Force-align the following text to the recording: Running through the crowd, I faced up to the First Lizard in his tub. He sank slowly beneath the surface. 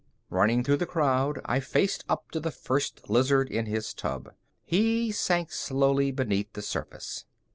Running 0.31 0.63
through 0.63 0.77
the 0.77 0.87
crowd, 0.87 1.41
I 1.45 1.59
faced 1.59 2.05
up 2.09 2.31
to 2.31 2.39
the 2.39 2.49
First 2.49 3.07
Lizard 3.07 3.51
in 3.51 3.67
his 3.67 3.93
tub. 3.93 4.33
He 4.63 5.11
sank 5.11 5.51
slowly 5.51 6.09
beneath 6.09 6.53
the 6.53 6.63
surface. 6.63 7.25